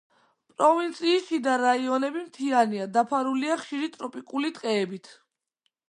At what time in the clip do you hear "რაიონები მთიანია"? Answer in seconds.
1.63-2.89